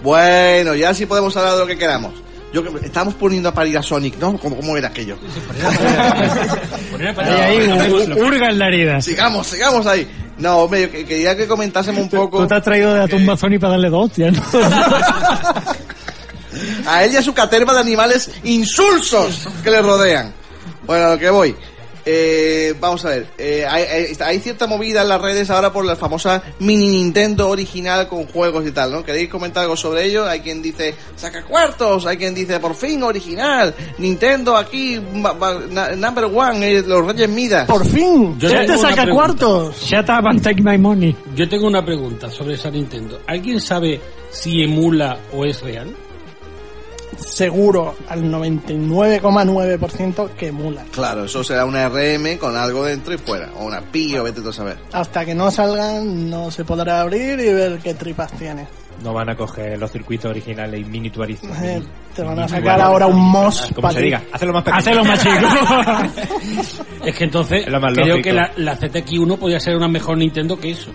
[0.00, 2.14] Bueno, ya sí podemos hablar de lo que queramos.
[2.52, 4.38] Yo que estamos poniendo a parir a Sonic, ¿no?
[4.38, 5.18] ¿Cómo, cómo era aquello?
[7.18, 9.00] Ahí, ahí, hurga en la herida.
[9.00, 10.08] Sigamos, sigamos ahí.
[10.38, 13.36] No, hombre, yo quería que comentásemos un poco Tú te has traído de la tumba
[13.36, 14.42] Sony para darle dos hostias, ¿no?
[16.86, 20.32] a él y a su caterva de animales insulsos que le rodean.
[20.86, 21.56] Bueno, a lo que voy.
[22.10, 25.84] Eh, vamos a ver, eh, hay, hay- hay cierta movida en las redes ahora por
[25.84, 29.04] la famosa mini Nintendo original con juegos y tal, ¿no?
[29.04, 30.24] ¿Queréis comentar algo sobre ello?
[30.26, 36.66] Hay quien dice, saca cuartos, hay quien dice, por fin original, Nintendo aquí, number one,
[36.78, 37.66] eh, los Reyes Midas.
[37.66, 39.76] Por fin, tengo una saca cuartos.
[39.82, 41.14] Shut up and take my money.
[41.34, 43.20] Yo tengo una pregunta sobre esa Nintendo.
[43.26, 45.94] ¿Alguien sabe si emula o es real?
[47.18, 50.84] Seguro al 99,9% que emula.
[50.92, 54.40] Claro, eso será una RM con algo dentro y fuera, o una PI o vete
[54.40, 54.76] tú a saber.
[54.92, 58.66] Hasta que no salgan, no se podrá abrir y ver qué tripas tiene.
[59.02, 61.50] No van a coger los circuitos originales y miniaturizar.
[61.64, 61.80] Eh,
[62.16, 64.78] te van a sacar ahora un MOS Como se diga, hazlo más pequeño.
[64.90, 65.36] Hazlo más chico.
[67.04, 68.24] Es que entonces Es lo más creo lógico.
[68.24, 70.90] que la, la ZX1 podría ser una mejor Nintendo que eso.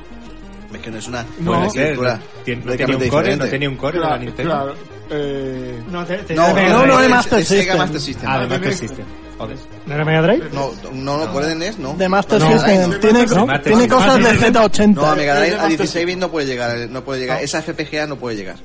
[0.74, 1.26] Es que no es una...
[1.40, 2.02] No, tiene- no
[2.44, 4.52] tenía radicalmente un core, no tenía un core de la Nintendo.
[4.52, 4.74] claro.
[5.10, 7.78] Eh, No, te, te- No, no, no, de es Master es Sega System.
[7.78, 8.30] Master System.
[8.30, 9.06] Ah, de Master System.
[9.38, 9.58] Joder.
[9.88, 10.50] ¿No era Mega Drive?
[10.54, 11.94] No, no, no, por el NES, no.
[11.96, 12.82] de Master No, System.
[12.92, 13.90] no, tiene no, tiene System.
[13.90, 14.54] cosas de Master System.
[14.54, 14.94] Z80.
[14.96, 17.44] No, a Mega Drive Es a Master 16 bits no puede llegar, no puede llegar.
[17.44, 18.56] Esa FPGA no puede llegar.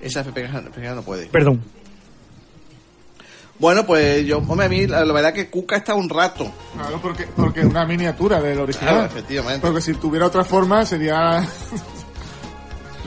[0.00, 1.26] Esa FPGA, no puede.
[1.26, 1.62] Perdón.
[3.58, 6.50] Bueno, pues yo, hombre, a mí la, la verdad que Kuka está un rato.
[6.74, 8.94] claro, porque, porque es una miniatura del original.
[8.94, 9.60] Claro, efectivamente.
[9.66, 11.46] Porque si tuviera otra forma sería...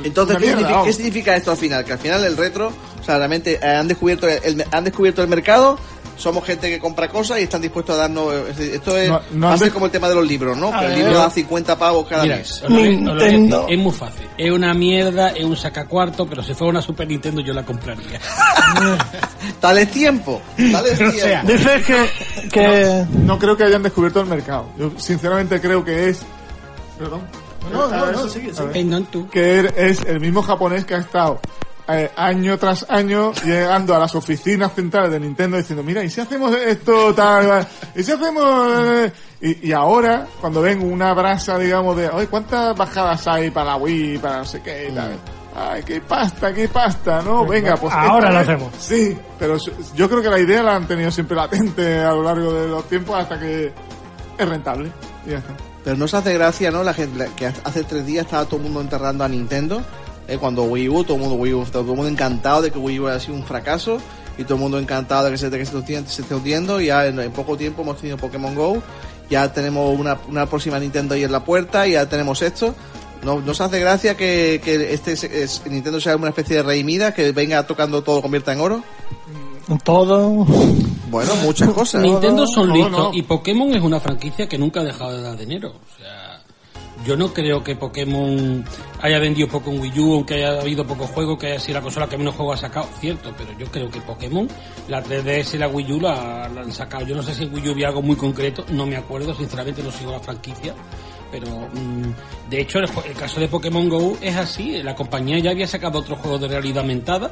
[0.03, 0.87] Entonces, ¿qué, mierda, significa, vamos.
[0.87, 1.85] qué significa esto al final?
[1.85, 5.27] Que al final el retro, o sea, realmente eh, han descubierto el, han descubierto el
[5.27, 5.77] mercado,
[6.17, 8.33] somos gente que compra cosas y están dispuestos a darnos...
[8.47, 10.27] decir, Esto es, No, no va a han ser de- como el tema de los
[10.27, 10.67] libros, ¿no?
[10.75, 12.61] A Que el libro da 50 pavos cada Mira, mes.
[12.67, 13.65] lo lo Nintendo.
[13.69, 14.27] es muy fácil.
[14.37, 18.19] Es una mierda, es un sacacuarto, pero si fuera una Super Nintendo yo la compraría.
[19.61, 21.51] Dale tiempo, dale tiempo.
[21.51, 24.65] Dices que, que No creo que hayan descubierto el mercado.
[24.77, 26.19] Yo sinceramente creo que es...
[26.97, 27.21] Perdón.
[27.71, 28.71] No, no, A ver, no, sigue, sigue.
[29.31, 31.39] que es el mismo japonés que ha estado
[31.87, 36.21] eh, año tras año llegando a las oficinas centrales de Nintendo diciendo, mira, ¿y si
[36.21, 37.67] hacemos esto tal?
[37.95, 38.67] ¿Y si hacemos...?
[38.85, 39.11] eh?".
[39.41, 43.75] Y, y ahora, cuando ven una brasa, digamos, de, oye, ¿cuántas bajadas hay para la
[43.77, 45.17] Wii, para no sé qué y tal?
[45.55, 47.45] Ay, qué pasta, qué pasta, ¿no?
[47.45, 47.91] Venga, pues...
[47.93, 48.71] Ahora lo hacemos.
[48.79, 49.57] Sí, pero
[49.95, 52.87] yo creo que la idea la han tenido siempre latente a lo largo de los
[52.87, 53.73] tiempos hasta que
[54.37, 54.91] es rentable.
[55.25, 55.53] Y ya está.
[55.83, 56.83] Pero no se hace gracia, ¿no?
[56.83, 59.81] La gente, que hace tres días estaba todo el mundo enterrando a Nintendo.
[60.27, 62.77] eh, cuando Wii U, todo el mundo Wii U, todo el mundo encantado de que
[62.77, 63.99] Wii U haya sido un fracaso.
[64.37, 66.79] Y todo el mundo encantado de que se, de que se, se esté hundiendo.
[66.79, 68.81] Ya en, en poco tiempo hemos tenido Pokémon Go.
[69.29, 71.85] Ya tenemos una, una próxima Nintendo ahí en la puerta.
[71.87, 72.73] Ya tenemos esto.
[73.23, 77.31] No, nos hace gracia que, que este es- Nintendo sea una especie de rey que
[77.33, 78.83] venga tocando todo, convierta en oro.
[79.83, 80.45] todo.
[81.09, 82.01] Bueno, muchas cosas.
[82.01, 83.11] Nintendo son listos no.
[83.13, 85.69] y Pokémon es una franquicia que nunca ha dejado de dar dinero.
[85.69, 86.41] O sea,
[87.05, 88.63] yo no creo que Pokémon
[89.01, 91.81] haya vendido poco en Wii U, aunque haya habido pocos juegos, que haya sido la
[91.81, 94.47] consola que menos juegos ha sacado, cierto, pero yo creo que Pokémon,
[94.87, 97.05] la 3DS y la Wii U la, la han sacado.
[97.05, 99.81] Yo no sé si en Wii U había algo muy concreto, no me acuerdo, sinceramente
[99.81, 100.73] no sigo la franquicia.
[101.31, 104.81] Pero, mm, de hecho, el, el caso de Pokémon Go es así.
[104.81, 107.31] La compañía ya había sacado otros juegos de realidad aumentada,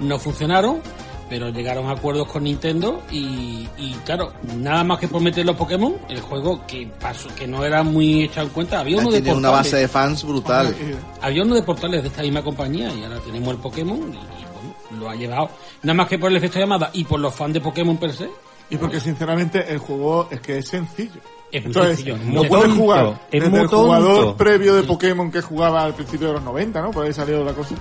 [0.00, 0.80] no funcionaron,
[1.28, 5.56] pero llegaron a acuerdos con Nintendo y, y, claro, nada más que por meter los
[5.56, 9.20] Pokémon, el juego que pasó, que no era muy echado en cuenta, había uno de
[9.20, 10.74] Tiene una portales, base de fans brutal.
[11.20, 14.08] había uno de portales de esta misma compañía y ahora tenemos el Pokémon y, y,
[14.12, 15.50] bueno, lo ha llevado,
[15.82, 18.12] nada más que por el efecto de llamada y por los fans de Pokémon per
[18.12, 18.28] se,
[18.70, 21.20] Y porque sinceramente el juego es que es sencillo.
[21.50, 24.16] Es muy Entonces, sencillo, es lo muy puedes tonto, jugar es desde muy el jugador
[24.16, 24.36] tonto.
[24.36, 26.90] previo de Pokémon que jugaba al principio de los 90, ¿no?
[26.90, 27.74] Por ahí salió la cosa.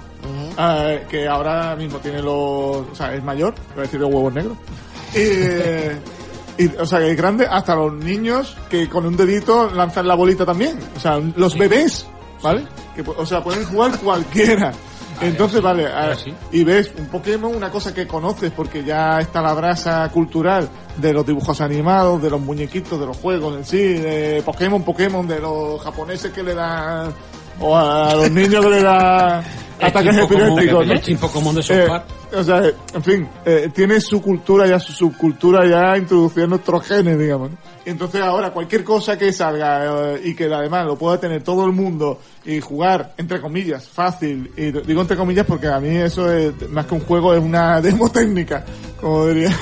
[0.57, 2.87] Ah, que ahora mismo tiene los...
[2.91, 4.57] O sea, es mayor, voy a decir los huevos negros.
[5.13, 5.19] Y,
[6.63, 10.15] y, o sea, que es grande hasta los niños que con un dedito lanzan la
[10.15, 10.79] bolita también.
[10.95, 12.07] O sea, los bebés,
[12.41, 12.65] ¿vale?
[12.95, 14.73] Que, o sea, pueden jugar cualquiera.
[15.21, 16.33] Entonces, vale, ah, sí.
[16.51, 21.13] y ves un Pokémon, una cosa que conoces porque ya está la brasa cultural de
[21.13, 25.39] los dibujos animados, de los muñequitos, de los juegos en sí, de Pokémon, Pokémon, de
[25.39, 27.13] los japoneses que le dan,
[27.59, 29.43] o a los niños que le dan
[29.81, 30.93] ataques epilépticos, ¿no?
[30.93, 31.87] el tipo común de Eh,
[32.35, 32.61] o sea,
[32.93, 37.51] en fin, eh, tiene su cultura ya, su subcultura ya introducida en nuestros genes, digamos.
[37.51, 37.57] ¿no?
[37.85, 41.65] Y entonces ahora cualquier cosa que salga eh, y que además lo pueda tener todo
[41.65, 46.31] el mundo y jugar, entre comillas, fácil, y digo entre comillas porque a mí eso
[46.31, 48.65] es, más que un juego es una demo técnica,
[48.99, 49.55] como diría.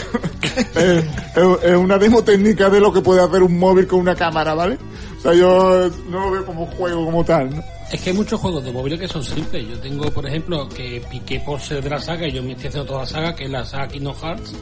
[0.76, 4.78] es una demo técnica de lo que puede hacer un móvil con una cámara, ¿vale?
[5.18, 7.75] O sea, yo no lo veo como un juego como tal, ¿no?
[7.92, 9.68] Es que hay muchos juegos de móviles que son simples.
[9.70, 12.68] Yo tengo, por ejemplo, que piqué por ser de la saga y yo me estoy
[12.68, 14.54] haciendo toda la saga, que es la saga Kingdom Hearts.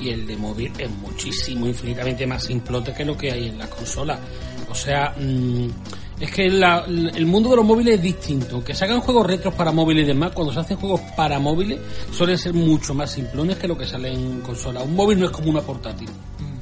[0.00, 3.68] Y el de móvil es muchísimo, infinitamente más simplote que lo que hay en la
[3.68, 4.18] consola.
[4.70, 5.66] O sea, mm,
[6.20, 8.54] es que la- el mundo de los móviles es distinto.
[8.56, 11.80] Aunque se hagan juegos retros para móviles y demás, cuando se hacen juegos para móviles
[12.12, 14.82] suelen ser mucho más simplones que lo que sale en consola.
[14.82, 16.08] Un móvil no es como una portátil.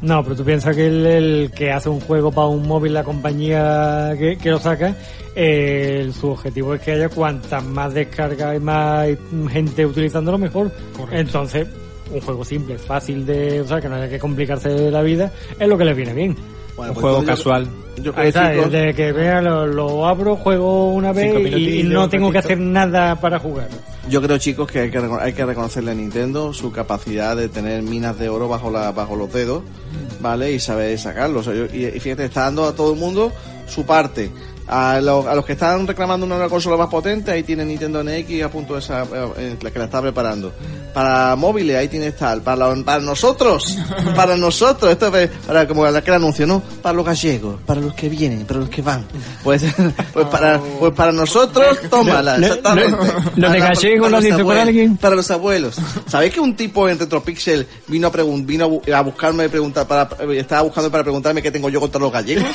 [0.03, 3.05] No, pero tú piensas que el, el que hace un juego para un móvil, la
[3.05, 4.95] compañía que, que lo saca,
[5.35, 9.09] eh, su objetivo es que haya cuantas más descargas y más
[9.51, 10.71] gente utilizándolo mejor.
[10.97, 11.17] Correcto.
[11.17, 11.69] Entonces,
[12.13, 15.77] un juego simple, fácil de usar, que no haya que complicarse la vida, es lo
[15.77, 16.37] que les viene bien.
[16.77, 17.67] Bueno, un pues juego yo- casual.
[18.03, 21.83] Yo, creo, Ahí está, chicos, de que vea, lo, lo abro, juego una vez y,
[21.85, 23.69] no tengo que hacer nada para jugar.
[24.11, 27.49] yo creo, chicos, que hay que, recono- hay que reconocerle a Nintendo su capacidad de
[27.49, 29.63] tener minas de oro bajo la, bajo los dedos,
[30.21, 30.53] ¿vale?
[30.53, 31.41] Y saber sacarlo.
[31.41, 33.33] O sea, yo- y, y fíjate, está dando a todo el mundo
[33.67, 34.31] su parte.
[34.69, 38.43] A los, a los que están reclamando una consola más potente, ahí tiene Nintendo NX
[38.43, 39.05] a punto de esa,
[39.37, 40.53] eh, la que la está preparando.
[40.93, 42.41] Para móviles, ahí tiene tal.
[42.43, 43.77] Para, la- para nosotros,
[44.17, 46.61] para nosotros, esto es para como la que el anuncio, ¿no?
[46.83, 49.05] Para los gallegos, para los que vienen, para los que van.
[49.45, 49.63] Pues,
[50.13, 52.91] pues para, pues para nosotros, tómala, exactamente.
[52.91, 54.97] le- lo de Para- gallego para lo los dice por abuelos, alguien.
[54.97, 55.77] Para los abuelos.
[56.09, 59.49] ¿Sabéis que un tipo en Retropixel vino a pregun vino a, bu- a buscarme y
[59.49, 62.47] preguntar para, estaba buscando para preguntarme qué tengo yo contra los gallegos?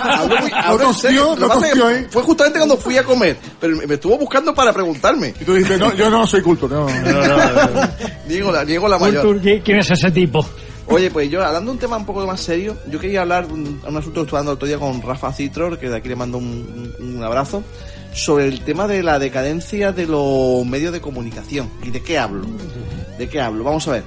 [0.00, 2.06] Hablo muy- hablo tostió, Lo ¿eh?
[2.10, 5.34] Fue justamente cuando fui a comer, pero me estuvo buscando para preguntarme.
[5.40, 6.86] Y tú dices, no, yo no soy culto, no.
[8.28, 9.24] Niego la, niego la mayor.
[9.26, 10.44] Culture, ¿qui- ¿Quién es ese tipo?
[10.88, 13.54] Oye, pues yo, hablando de un tema un poco más serio, yo quería hablar de
[13.54, 16.08] un, un asunto que estuve hablando el otro día con Rafa Citror, que de aquí
[16.08, 17.62] le mando un, un- un abrazo,
[18.14, 21.68] sobre el tema de la decadencia de los medios de comunicación.
[21.82, 22.46] ¿Y de qué hablo?
[23.18, 23.64] ¿De qué hablo?
[23.64, 24.04] Vamos a ver.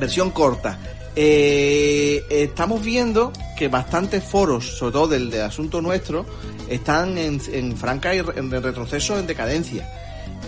[0.00, 0.78] Versión corta.
[1.14, 6.24] Eh, estamos viendo que bastantes foros, sobre todo del, del asunto nuestro,
[6.68, 9.88] están en, en franca y en retroceso, en decadencia.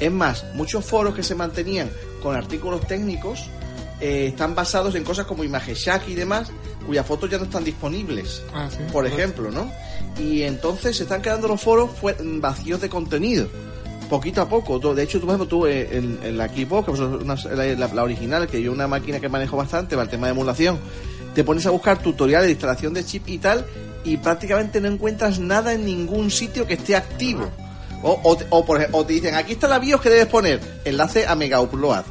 [0.01, 1.91] Es más, muchos foros que se mantenían
[2.23, 3.45] con artículos técnicos
[4.01, 6.51] eh, están basados en cosas como Imageshack y demás,
[6.87, 8.79] cuyas fotos ya no están disponibles, Ah, sí.
[8.93, 9.71] por ejemplo, ¿no?
[10.19, 11.91] Y entonces se están quedando los foros
[12.41, 13.47] vacíos de contenido.
[14.09, 14.79] Poquito a poco.
[14.95, 18.03] De hecho, tú, por ejemplo, tú eh, en, en la Xbox, que es una- la,
[18.03, 20.79] original, que yo una máquina que manejo bastante para el tema de emulación,
[21.35, 23.65] te pones a buscar tutoriales de instalación de chip y tal,
[24.05, 27.49] y prácticamente no encuentras nada en ningún sitio que esté activo.
[28.07, 30.61] O, o, te- o por o te dicen, aquí está la BIOS que debes poner,
[30.85, 32.05] enlace a Mega Upload.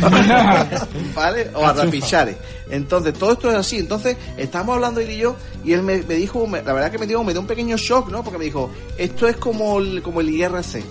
[1.14, 1.50] ¿Vale?
[1.54, 2.36] O a Rapidshare.
[2.70, 3.78] Entonces, todo esto es así.
[3.78, 6.98] Entonces, estamos hablando él y yo, y él me, me dijo, me- la verdad que
[6.98, 8.22] me dio, me dio un pequeño shock, ¿no?
[8.24, 10.82] Porque me dijo, esto es como el, como el IRC.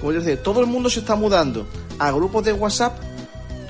[0.00, 1.66] Como yo decía, todo el mundo se está mudando
[1.98, 2.98] a grupos de WhatsApp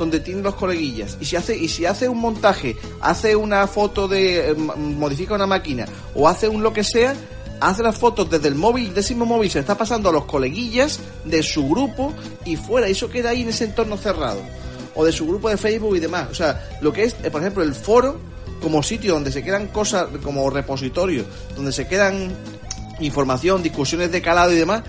[0.01, 1.19] donde tienen los coleguillas.
[1.21, 5.47] Y si hace y si hace un montaje hace una foto de eh, modifica una
[5.47, 7.15] máquina o hace un lo que sea
[7.61, 10.99] hace las fotos desde el móvil ese mismo móvil se está pasando a los coleguillas
[11.25, 12.89] de su grupo y fuera.
[12.89, 14.41] Eso queda ahí en ese entorno cerrado.
[14.95, 16.29] O de su grupo de Facebook y demás.
[16.31, 18.19] O sea lo que es eh, por ejemplo el foro
[18.63, 21.25] como sitio donde se quedan cosas como repositorio
[21.55, 22.33] donde se quedan
[23.01, 24.83] información discusiones de calado y demás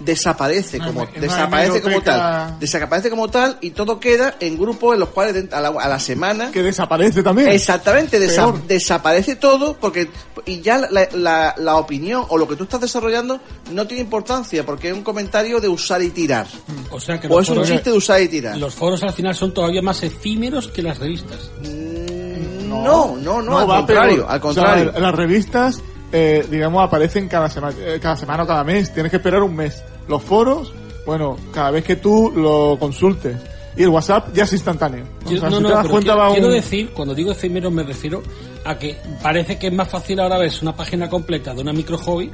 [0.00, 2.58] desaparece Una como desaparece como tal.
[2.58, 5.98] desaparece como tal y todo queda en grupos en los cuales a la, a la
[5.98, 7.48] semana Que desaparece también.
[7.48, 10.08] exactamente desa- desaparece todo porque
[10.46, 13.40] y ya la, la- la opinión o lo que tú estás desarrollando
[13.72, 16.46] no tiene importancia porque es un comentario de usar y tirar.
[16.90, 18.56] O sea que o es un chiste de usar y tirar.
[18.56, 21.50] los foros al final son todavía más efímeros que las revistas.
[21.62, 23.16] Mm, no.
[23.16, 24.30] no no, al contrario peor.
[24.30, 24.92] al O sea, contrario.
[25.00, 28.92] las revistas, eh, digamos, aparecen cada semana, eh, cada semana o cada mes.
[28.92, 29.82] Tienes que esperar un mes.
[30.08, 30.72] Los foros,
[31.06, 33.36] bueno, cada vez que tú lo consultes.
[33.76, 35.04] Y el WhatsApp ya es instantáneo.
[35.24, 37.30] O Yo- sea, no, si no, te das cuenta quiero, va quiero decir, cuando digo
[37.32, 38.22] efímero me refiero
[38.64, 41.96] a que parece que es más fácil ahora ver una página completa de una micro
[41.96, 42.30] hobby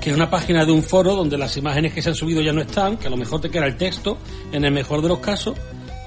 [0.00, 2.62] que una página de un foro donde las imágenes que se han subido ya no
[2.62, 4.16] están, que a lo mejor te queda el texto,
[4.50, 5.54] en el mejor de los casos,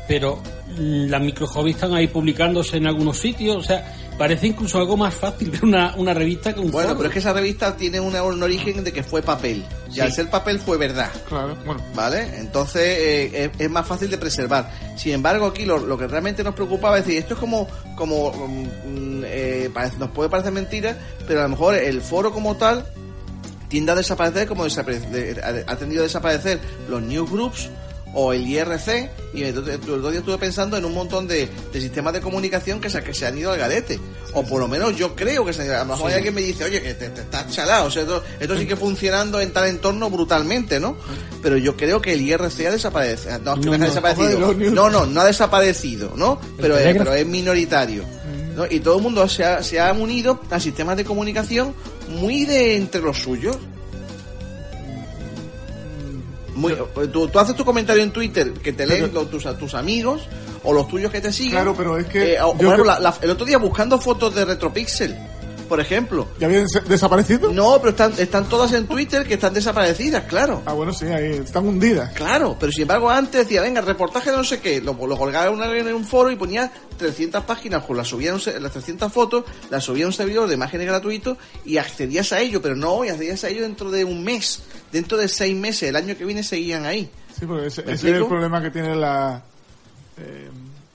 [0.08, 0.40] pero
[0.76, 5.14] las micro hobbies están ahí publicándose en algunos sitios, o sea, parece incluso algo más
[5.14, 8.24] fácil ver una, una revista que un bueno pero es que esa revista tiene una-
[8.24, 10.02] un origen de que fue papel y Sí.
[10.02, 11.84] al ser papel fue verdad Claro, bueno.
[11.96, 12.38] ¿Vale?
[12.40, 14.72] Entonces eh, es, es más fácil de preservar.
[14.98, 18.32] Sin embargo, aquí lo, lo que realmente nos preocupaba es decir, esto es como, como
[18.32, 22.86] mm, eh, parece- nos puede parecer mentira, pero a lo mejor el foro como tal
[23.70, 27.70] tiende a desaparecer como desapare- de- ha ha tendido a desaparecer los newsgroups
[28.14, 32.14] o el IRC y el otro día estuve pensando en un montón de, de sistemas
[32.14, 34.00] de comunicación que se, que se han ido al garete.
[34.34, 36.64] O por lo menos yo creo que se, a lo mejor hay alguien me dice
[36.64, 40.10] oye que te, te estás chalado o sea, esto, esto sigue funcionando en tal entorno
[40.10, 40.96] brutalmente ¿no?
[41.44, 44.54] pero yo creo que el IRC ha desaparecido no, es que No, no, ha desaparecido.
[44.72, 46.40] no no no ha desaparecido ¿no?
[46.60, 48.04] pero, es, pero es minoritario
[48.56, 48.66] ¿no?
[48.68, 51.76] y todo el mundo se ha, se ha unido a sistemas de comunicación
[52.10, 53.56] muy de entre los suyos
[56.64, 60.22] muy, tú, tú haces tu comentario en Twitter que te leen los- tus, tus amigos
[60.64, 61.52] o los tuyos que te siguen.
[61.54, 63.58] Claro, pero es que Eh, o, yo por ejemplo, creo- la- la- el otro día
[63.58, 65.16] buscando fotos de Retropixel,
[65.64, 66.28] por ejemplo.
[66.40, 67.52] ¿Ya habían desaparecido?
[67.52, 70.62] No, pero están, están todas en Twitter que están desaparecidas, claro.
[70.66, 72.12] Ah, bueno, sí, ahí están hundidas.
[72.14, 75.48] Claro, pero sin embargo antes decía, venga, reportaje de no sé qué, lo, lo colgaba
[75.48, 79.44] en, una- en un foro y ponía 300 páginas, pues las subía las 300 fotos,
[79.70, 83.10] las subía a un servidor de imágenes gratuito y accedías a ello, pero no hoy,
[83.10, 86.44] accedías a ello dentro de un mes, dentro de seis meses, el año que viene
[86.44, 87.10] seguían ahí.
[87.40, 89.44] Sí, porque ese, ¿Me ese es el problema que tiene la...
[90.18, 90.50] eh,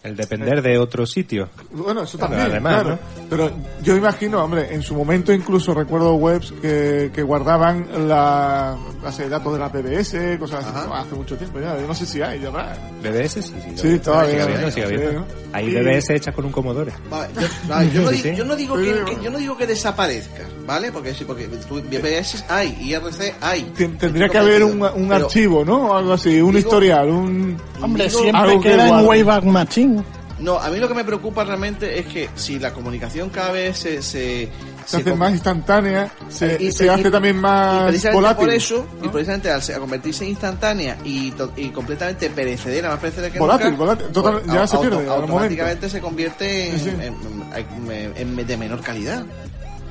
[0.08, 1.48] El depender de otro sitio.
[1.72, 2.98] Bueno, eso también, además, claro.
[3.28, 3.50] Pero
[3.82, 9.28] yo imagino, hombre, en su momento incluso recuerdo webs que, que guardaban la base de
[9.28, 10.86] datos de la PBS, cosas así, Ajá.
[10.86, 12.76] no, hace mucho tiempo ya, yo no sé si hay, ya habrá.
[13.02, 13.72] BBS, sí, sí.
[13.76, 15.12] Sí, todavía, Sigue sigue habiendo.
[15.20, 15.26] ¿no?
[15.52, 16.92] Hay Y- BBS hechas con un Commodore.
[17.10, 19.66] Vale, yo, vale, yo no, yo no digo que, Sí, que- yo no digo que
[19.66, 20.90] desaparezca, ¿vale?
[20.92, 23.62] Porque sí, porque tú- BBS hay, IRC hay.
[23.98, 25.88] Tendría que haber un, un archivo, ¿no?
[25.92, 27.56] O algo así, un Digo- historial, un...
[27.80, 29.06] Hombre, siempre algo que queda en.
[29.06, 29.97] Wayback Machine.
[30.40, 33.76] No, a mí lo que me preocupa realmente es que si la comunicación cada vez
[33.78, 34.02] se...
[34.02, 34.48] Se,
[34.86, 38.46] Se hace más instantánea, se, y- se y- hace también más volátil.
[38.46, 42.88] por eso, y precisamente al se- a convertirse en instantánea y, to- y completamente perecedera,
[42.90, 46.78] más perecedera que Volátil, nunca, volátil, total- pues, ya se pierde, automáticamente se convierte en,
[46.78, 46.88] Sí, sí.
[46.90, 49.24] en- en- en- en- de menor calidad.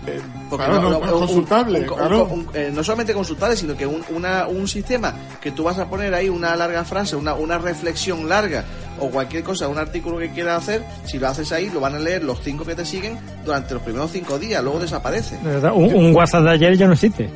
[0.07, 2.23] Eh, Porque claro, no, no- consultable, un- un- claro.
[2.25, 5.89] un- eh, no solamente consultable, sino que un, una, un sistema que tú vas a
[5.89, 8.63] poner ahí una larga frase, una, una reflexión larga
[8.99, 11.99] o cualquier cosa, un artículo que quieras hacer, si lo haces ahí, lo van a
[11.99, 15.37] leer los cinco que te siguen durante los primeros cinco días, luego desaparece.
[15.39, 17.29] De verdad, Un, un WhatsApp de ayer ya no existe.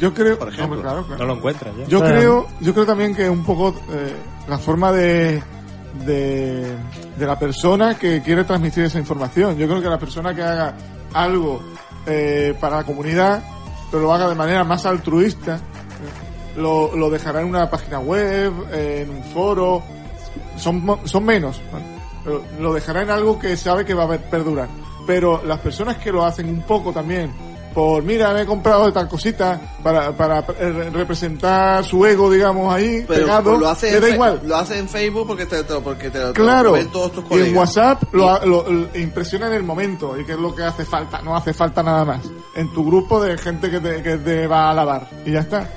[0.00, 0.64] Yo creo, Por ejemplo.
[0.76, 1.20] hombre, claro, claro.
[1.22, 1.84] No lo encuentras ya.
[1.86, 4.12] Yo creo, yo creo también que un poco eh,
[4.48, 5.40] la forma de,
[6.04, 6.66] de
[7.18, 9.56] de la persona que quiere transmitir esa información.
[9.56, 10.74] Yo creo que la persona que haga
[11.14, 11.62] algo
[12.06, 13.42] eh, para la comunidad,
[13.90, 15.60] pero lo haga de manera más altruista,
[16.56, 19.82] lo, lo dejará en una página web, eh, en un foro,
[20.56, 21.60] son, son menos,
[22.24, 24.68] pero lo dejará en algo que sabe que va a perdurar.
[25.06, 27.32] Pero las personas que lo hacen un poco también,
[27.76, 33.04] por mira, me he comprado tal cosita para, para eh, representar su ego, digamos, ahí,
[33.06, 34.40] Pero pegado, pues, lo hace en da igual.
[34.44, 37.24] Lo hace en Facebook porque te, te- porque te, te lo Claro, ven todos tus
[37.24, 37.48] y colegas.
[37.50, 40.86] en WhatsApp lo, lo- lo impresiona en el momento y que es lo que hace
[40.86, 42.20] falta, no hace falta nada más.
[42.54, 45.68] En tu grupo de gente que te, que te va a alabar y ya está.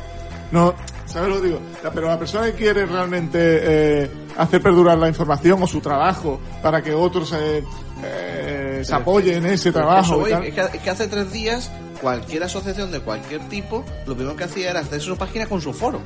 [0.54, 0.74] No,
[1.06, 1.60] ¿sabes lo que digo?
[1.84, 6.40] La- pero la persona que quiere realmente eh, hacer perdurar la información o su trabajo
[6.64, 7.62] para que otros eh,
[8.04, 10.44] eh, se apoyen en ese Pero trabajo eso y voy, tal.
[10.46, 11.70] es, que, es que hace tres días
[12.02, 15.74] cualquier asociación de cualquier tipo lo primero que hacía era hacer su página con su
[15.74, 16.02] foro.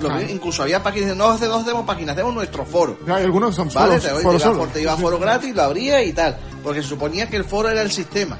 [0.00, 0.20] Lo Ah.
[0.22, 2.98] incluso había páginas que no, hace- no hacemos páginas, hacemos nuestro foro.
[3.06, 4.00] Algunos son ¿Vale?
[4.00, 6.36] foros, Te, foros iba, te a foro gratis, lo abría y tal.
[6.64, 8.36] Porque se suponía que el foro era el sistema.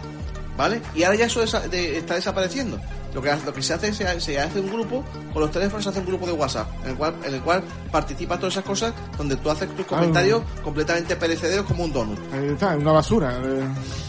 [0.57, 0.83] ¿Vale?
[0.95, 2.79] Y ahora ya eso desa- de- está desapareciendo.
[3.15, 5.51] Lo que, hace- lo que se hace es se, se hace un grupo, con los
[5.51, 8.55] teléfonos se hace un grupo de WhatsApp, en el cual, en el cual participa todas
[8.55, 12.19] esas cosas, donde tú haces tus comentarios completamente perecederos como un donut.
[12.33, 13.33] Ahí está, una basura.
[13.45, 13.63] eh.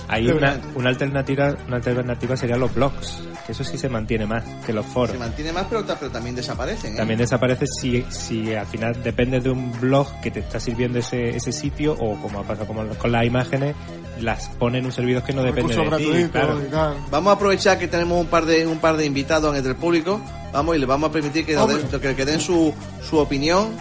[0.07, 4.25] Hay De una, una alternativa, una alternativa serían los blogs, que eso sí se mantiene
[4.25, 5.11] más que los foros.
[5.11, 6.93] Se mantiene más, pero, ta- pero también desaparecen.
[6.93, 6.97] ¿eh?
[6.97, 11.35] También desaparece si, si al final depende de un blog que te está sirviendo ese,
[11.35, 13.75] ese sitio o como ha pasado como con las imágenes,
[14.19, 16.29] las pone en un servidor que no depende de ti.
[16.31, 16.95] Claro.
[17.09, 20.21] Vamos a aprovechar que tenemos un par de un par de invitados entre el público.
[20.51, 22.73] Vamos y les vamos a permitir que, den, que, que den su,
[23.09, 23.71] su opinión.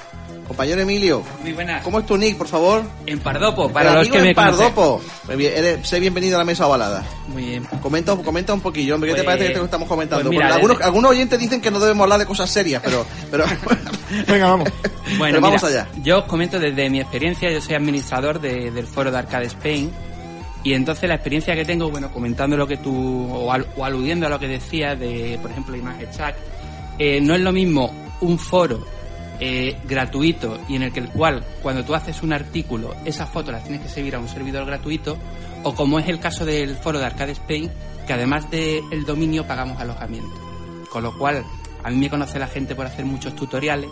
[0.48, 1.82] Compañero Emilio, Muy buenas.
[1.84, 2.82] ¿cómo es tu nick, por favor?
[3.06, 4.58] En Pardopo, El para los amigo que me en conocen.
[4.58, 5.00] Pardopo.
[5.28, 7.04] Muy bien, eres- sé bienvenido a la mesa ovalada.
[7.28, 7.64] Muy bien.
[7.80, 10.24] Comenta, comenta un poquillo, hombre, ¿qué te Pues- parece que te estamos comentando?
[10.24, 13.06] pues mira, algunos, desde- algunos oyentes dicen que no debemos hablar de cosas serias, pero,
[13.30, 13.44] pero
[14.28, 14.68] Venga, vamos.
[15.16, 15.88] Bueno, Pero vamos mira, allá.
[16.02, 19.90] Yo os comento desde mi experiencia, yo soy administrador de- del foro de Arcade Spain
[20.64, 22.94] y entonces la experiencia que tengo, bueno, comentando lo que tú,
[23.32, 26.34] o, al- o aludiendo a lo que decías de, por ejemplo, Image Chat,
[26.98, 28.84] eh, no es lo mismo un foro
[29.40, 33.52] eh, gratuito y en el que el cual cuando tú haces un artículo esas fotos
[33.52, 35.18] las tienes que subir a un servidor gratuito
[35.64, 37.68] o como es el caso del foro de Arcade Spain
[38.06, 40.30] que además del dominio pagamos alojamiento.
[40.90, 41.44] Con lo cual
[41.82, 43.88] a mí me conoce la gente por hacer muchos tutoriales.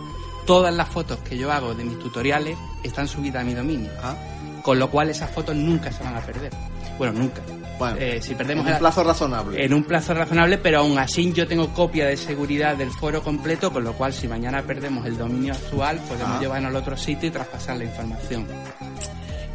[0.46, 3.90] Todas las fotos que yo hago de mis tutoriales están subidas a mi dominio.
[4.02, 4.14] Ah.
[4.62, 6.50] Con lo cual esas fotos nunca se van a perder
[6.98, 7.40] Bueno, nunca.
[7.78, 9.64] Bueno, Eh, si perdemos en un plazo razonable.
[9.64, 13.72] en un plazo razonable, pero aún así yo tengo copia de seguridad del foro completo,
[13.72, 16.40] con lo cual si mañana perdemos el dominio actual, podemos Ah.
[16.40, 18.46] llevarnos al otro sitio y traspasar la información.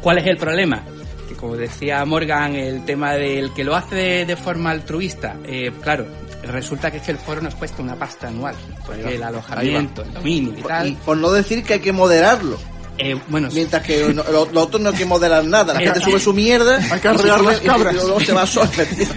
[0.00, 0.82] ¿Cuál es el problema?
[1.28, 5.72] Que como decía Morgan, el tema del que lo hace de, de forma altruista, eh,
[5.82, 6.06] claro,
[6.44, 10.12] resulta que es que el foro nos cuesta una pasta anual, porque el alojamiento, el
[10.14, 10.96] dominio y Y tal.
[11.04, 12.58] por no decir que hay que moderarlo.
[12.98, 15.74] Eh, bueno, Mientras que no- lo, lo otro no hay que moderar nada.
[15.74, 16.76] La gente sube su mierda.
[16.90, 17.94] Hay que sube- las cabras.
[17.94, 18.70] Y luego se va solo.
[18.72, 19.08] es-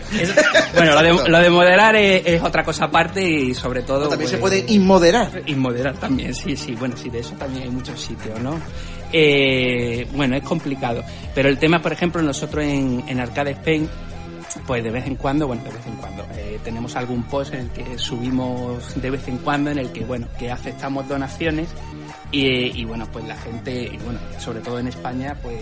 [0.75, 4.07] bueno, lo de, lo de moderar es, es otra cosa aparte y sobre todo...
[4.09, 5.41] También se pues, puede inmoderar.
[5.45, 6.75] Y moderar también, sí, sí.
[6.75, 8.59] Bueno, sí, de eso también hay muchos sitios, ¿no?
[9.11, 11.03] Eh, bueno, es complicado.
[11.33, 13.89] Pero el tema, por ejemplo, nosotros en, en Arcade Spain,
[14.67, 17.61] pues de vez en cuando, bueno, de vez en cuando, eh, tenemos algún post en
[17.61, 21.67] el que subimos de vez en cuando, en el que, bueno, que aceptamos donaciones
[22.31, 25.55] y, y, bueno, pues la gente, y bueno, sobre todo en España, pues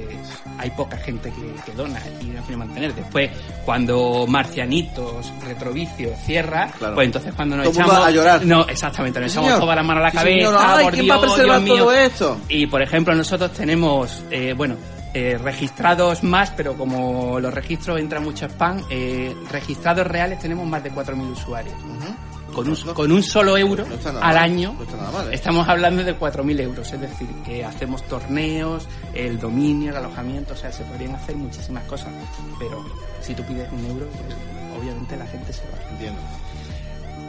[0.57, 2.93] hay poca gente que, que dona y no quiere mantener.
[2.93, 3.29] Después,
[3.65, 6.95] cuando Marcianitos, Retrovicio cierra, Claro.
[6.95, 8.07] pues entonces cuando nos Todo el mundo echamos...
[8.07, 8.45] a llorar.
[8.45, 10.55] No, exactamente, nos echamos toda la mano a la cabeza, señor.
[10.59, 11.83] Ay, por ¿quién Dios, va a preservar Dios mío.
[11.85, 12.37] todo esto?
[12.49, 14.75] Y por ejemplo, nosotros tenemos, eh, bueno,
[15.13, 20.83] eh, registrados más, pero como los registros entran mucho spam, eh, registrados reales tenemos más
[20.83, 21.73] de 4.000 usuarios.
[22.57, 25.35] Con un, con un solo euro No al año, no mal, ¿eh?
[25.35, 30.57] estamos hablando de 4.000 euros, es decir, que hacemos torneos, el dominio, el alojamiento, o
[30.57, 32.09] sea, se podrían hacer muchísimas cosas,
[32.57, 32.83] pero
[33.21, 34.35] si tú pides un euro, pues,
[34.75, 35.87] obviamente la gente se va.
[35.91, 36.19] Entiendo.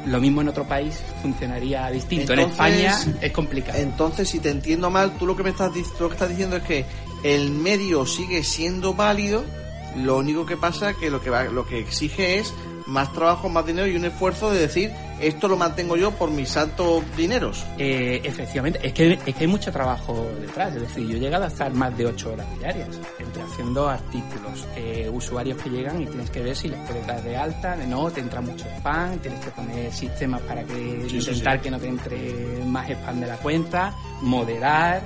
[0.07, 2.33] Lo mismo en otro país funcionaría distinto.
[2.33, 3.79] en España es complicado.
[3.79, 6.63] Entonces, si te entiendo mal, tú lo que me estás, lo que estás diciendo es
[6.63, 6.87] que
[7.23, 9.45] el medio sigue siendo válido,
[9.95, 12.55] lo único que pasa que lo que va, lo que exige es
[12.87, 16.49] más trabajo, más dinero y un esfuerzo de decir esto lo mantengo yo por mis
[16.49, 17.65] santos dineros.
[17.79, 20.75] Eh, efectivamente, es que, es que hay mucho trabajo detrás.
[20.75, 24.67] Es decir, yo he llegado a estar más de 8 horas diarias, entre haciendo artículos,
[24.77, 28.11] eh, usuarios que llegan y tienes que ver si les puedes dar de alta, no,
[28.11, 31.63] te entra mucho spam, tienes que poner sistemas para que Sí, intentar sí.
[31.63, 35.03] que no te entre más spam de la cuenta, moderar,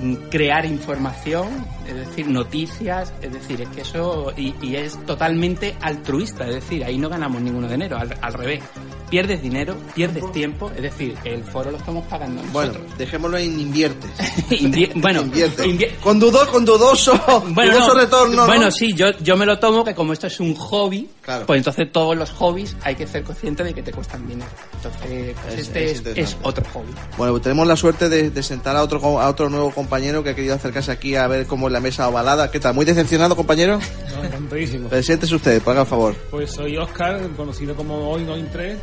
[0.00, 1.48] mm, crear información,
[1.86, 6.84] es decir, noticias, es decir, es que eso, y, y es totalmente altruista, es decir,
[6.84, 8.62] ahí no ganamos ninguno dinero, al, al revés.
[9.10, 14.10] Pierdes dinero, pierdes tiempo, es decir, el foro lo estamos pagando Bueno, dejémoslo en inviertes.
[14.50, 15.64] Invi- bueno, Invierte.
[15.66, 17.12] invi- Con, dudo, con dudoso,
[17.50, 18.36] bueno, dudoso no, retorno.
[18.36, 18.46] ¿no?
[18.46, 21.46] bueno, sí, yo, yo me lo tomo que como esto es un hobby, Claro.
[21.46, 24.50] pues entonces todos los hobbies hay que ser consciente de que te cuestan dinero.
[24.74, 26.92] Entonces, pues Es- este es es, otro hobby.
[27.16, 30.24] Bueno, pues tenemos la suerte de, de sentar a otro co- a otro nuevo compañero
[30.24, 32.50] que ha querido acercarse aquí a ver cómo es la mesa ovalada.
[32.50, 32.74] ¿Qué tal?
[32.74, 33.78] ¿Muy decepcionado, compañero?
[34.16, 34.88] No, encantadísimo.
[34.88, 36.14] Preséntese usted, por haga favor.
[36.30, 38.76] Pues soy Oscar, conocido como OinOin3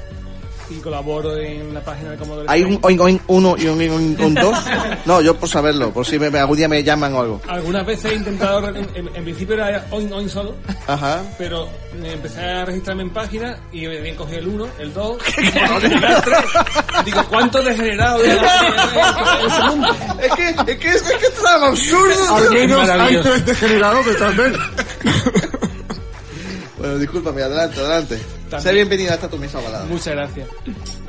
[0.72, 3.00] y colaboro en la página de Commodore ¿Hay un Spain.
[3.00, 4.58] oin oin 1 y un oin oin oin 2?
[5.06, 7.42] No, yo por saberlo, por si me, algún día me llaman o algo.
[7.48, 10.56] Algunas veces he intentado, en, en- en principio era Oin Oin solo,
[10.88, 11.22] Ajá.
[11.38, 11.68] pero
[12.04, 15.18] empecé a registrarme en página y me bien cogí el 1, el 2,
[17.06, 19.88] Digo, ¿cuánto degenerado de ese mundo?
[20.22, 22.36] Es que, es que, es que es tan absurdo.
[22.36, 24.56] Al menos hay tres degenerados detrás de él.
[26.78, 28.20] Bueno, discúlpame, adelante, adelante.
[28.52, 28.70] También.
[28.70, 29.86] Sé bienvenido a esta tu mesa ovalada.
[29.86, 30.50] Muchas gracias.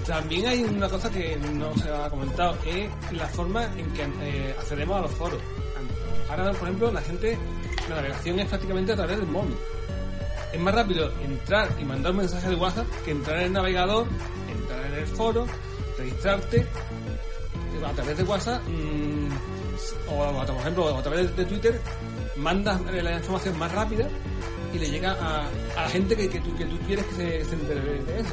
[0.07, 4.55] También hay una cosa que no se ha comentado, es la forma en que eh,
[4.57, 5.41] accedemos a los foros.
[6.31, 7.37] Ahora, por ejemplo, la gente,
[7.89, 9.57] la navegación es prácticamente a través del móvil.
[10.53, 14.07] Es más rápido entrar y mandar un mensaje de WhatsApp que entrar en el navegador,
[14.49, 15.45] entrar en el foro,
[15.99, 16.65] registrarte
[17.85, 19.29] a través de WhatsApp mm,
[20.11, 21.81] o, por ejemplo, a través de Twitter,
[22.37, 24.07] mandas eh, la información más rápida
[24.75, 27.45] y le llega a, a la gente que, que, tú, que tú quieres que se,
[27.45, 28.31] se entere de eso.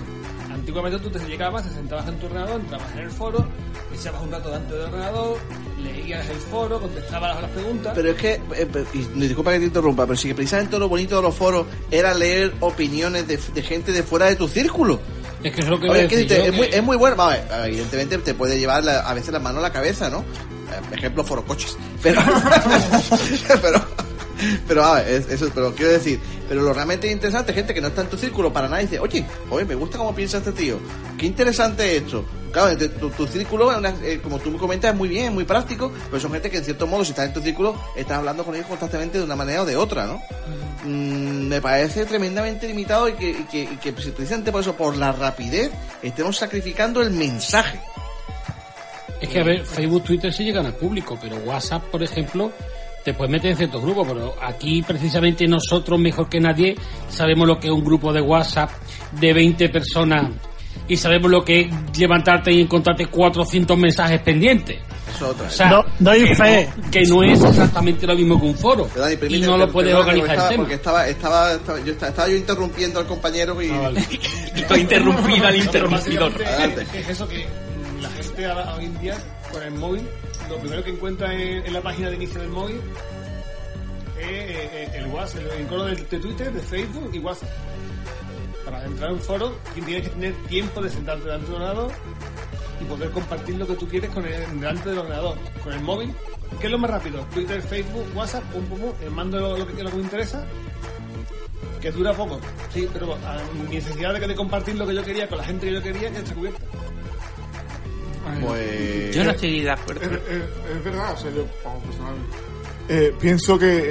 [0.53, 3.47] Antiguamente tú te llegabas, te sentabas en tu ordenador, entrabas en el foro,
[3.93, 5.37] echabas un rato dentro del ordenador,
[5.81, 7.91] leías el foro, contestabas las preguntas.
[7.95, 11.15] Pero es que, eh, y disculpa que te interrumpa, pero sí que precisamente lo bonito
[11.17, 14.99] de los foros era leer opiniones de, de gente de fuera de tu círculo.
[15.43, 16.45] Es que es lo que Oye, voy a ¿qué decir dices?
[16.45, 17.27] yo, es, muy, que- es muy bueno.
[17.27, 20.19] Ver, evidentemente te puede llevar la- a veces la mano a la cabeza, ¿no?
[20.19, 21.77] Eh, Ejemplo, foro coches.
[22.03, 22.21] Pero,
[23.61, 23.81] pero,
[24.67, 27.87] pero, a ver, es- eso, pero quiero decir, pero lo realmente interesante, gente que no
[27.87, 30.79] está en tu círculo para nada, dice, oye, oye, me gusta cómo piensa este tío.
[31.17, 32.25] Qué interesante esto.
[32.51, 35.43] Claro, tu, tu círculo, una- eh, como tú me comentas, es muy bien, es muy
[35.45, 38.43] práctico, pero son gente que en cierto modo, si estás en tu círculo, estás hablando
[38.43, 40.19] con ellos constantemente de una manera o de otra, ¿no?
[40.85, 44.97] Mm, me parece tremendamente limitado y que, y que, y que precisamente por eso, por
[44.97, 45.69] la rapidez,
[46.01, 47.79] estemos sacrificando el mensaje.
[49.21, 52.51] Es que, a ver, Facebook, Twitter sí llegan al público, pero WhatsApp, por ejemplo,
[53.11, 56.75] te puedes meter en ciertos grupos, pero aquí precisamente nosotros, mejor que nadie,
[57.09, 58.69] sabemos lo que es un grupo de WhatsApp
[59.19, 60.31] de 20 personas
[60.87, 61.67] y sabemos lo que es
[61.99, 64.77] levantarte y encontrarte 400 mensajes pendientes.
[65.15, 65.47] es otra.
[65.47, 66.69] O sea, Do- doy que fe.
[66.77, 68.87] No, que no es exactamente lo mismo que un foro.
[68.93, 70.63] Pero, Dani, y no lo puedes organizar el estaba- tema.
[70.63, 73.69] Porque estaba, estaba, estaba- yo, estaba, estaba yo interrumpiendo al compañero y...
[73.69, 74.03] Ah, vale.
[74.79, 76.31] interrumpido al No, interrumpidor.
[76.41, 77.45] Es, es eso que
[78.01, 79.17] la gente ahora, hoy en día
[79.51, 80.01] con el móvil,
[80.49, 82.81] lo primero que encuentra en, la página de inicio del móvil
[84.17, 87.49] es eh, eh, el WhatsApp, el icono de, Twitter, de Facebook y WhatsApp.
[88.65, 91.91] Para entrar en un foro tienes que tener tiempo de sentarte delante del ordenador
[92.81, 95.37] y poder compartir lo que tú quieres con el, delante del ordenador.
[95.63, 96.13] Con el móvil,
[96.59, 97.21] ¿qué es lo más rápido?
[97.33, 100.45] Twitter, Facebook, WhatsApp, pum pum pum, eh, mando lo, que, lo que me interesa
[101.79, 102.41] que dura poco,
[102.73, 105.67] sí, pero a mi necesidad de, de compartir lo que yo quería con la gente
[105.67, 106.59] que yo quería, ya está cubierta.
[108.41, 109.15] Pues...
[109.15, 110.01] Yo no estoy de acuerdo.
[110.01, 111.45] Es, es- es verdad, o sea, yo,
[111.85, 112.37] personalmente.
[112.91, 113.81] Eh, pienso que,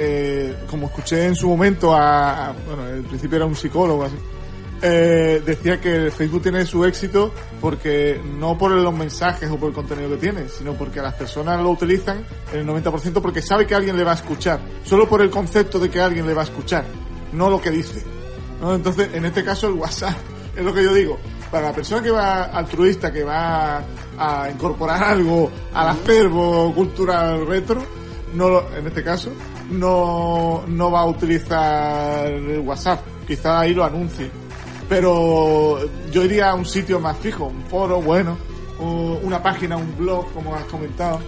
[0.49, 4.15] eh, como escuché en su momento a, a- bueno, al principio era un psicólogo así,
[4.81, 9.69] eh, decía que el Facebook tiene su éxito porque no por los mensajes o por
[9.69, 13.75] el contenido que tiene, sino porque las personas lo utilizan el 90% porque sabe que
[13.75, 16.45] alguien le va a escuchar, solo por el concepto de que alguien le va a
[16.45, 16.85] escuchar,
[17.33, 18.03] no lo que dice.
[18.61, 18.73] ¿no?
[18.75, 20.15] Entonces, en este caso el WhatsApp
[20.55, 21.17] es lo que yo digo.
[21.51, 23.81] Para la persona que va altruista, que va
[24.19, 27.81] a incorporar algo al acervo cultural retro,
[28.33, 29.31] no lo- en este caso,
[29.71, 32.31] no, no va a utilizar
[32.63, 32.99] WhatsApp.
[33.27, 34.29] Quizá ahí lo anuncie.
[34.87, 35.79] Pero
[36.11, 38.37] yo iría a un sitio más fijo, un foro bueno,
[38.79, 41.19] o una página, un blog, como has comentado.